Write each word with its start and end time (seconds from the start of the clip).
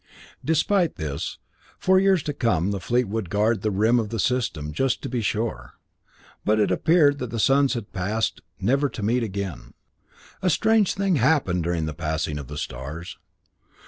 Despite 0.43 0.95
this, 0.95 1.37
for 1.77 1.99
years 1.99 2.23
to 2.23 2.33
come 2.33 2.71
the 2.71 2.79
fleet 2.79 3.07
would 3.07 3.29
guard 3.29 3.61
the 3.61 3.69
rim 3.69 3.99
of 3.99 4.09
the 4.09 4.17
System, 4.19 4.73
just 4.73 5.03
to 5.03 5.09
be 5.09 5.21
sure; 5.21 5.75
but 6.43 6.59
it 6.59 6.71
appeared 6.71 7.19
that 7.19 7.29
the 7.29 7.39
suns 7.39 7.75
had 7.75 7.93
passed, 7.93 8.41
never 8.59 8.87
again 8.87 9.21
to 9.21 9.57
meet. 9.61 9.73
A 10.41 10.49
strange 10.49 10.95
thing 10.95 11.17
had 11.17 11.27
happened 11.27 11.63
during 11.63 11.85
the 11.85 11.93
passing 11.93 12.39
of 12.39 12.47
the 12.47 12.57
stars. 12.57 13.19